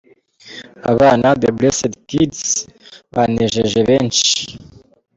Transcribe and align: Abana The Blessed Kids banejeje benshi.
Abana 0.91 1.27
The 1.41 1.49
Blessed 1.57 1.93
Kids 2.09 2.41
banejeje 3.13 3.79
benshi. 3.89 4.31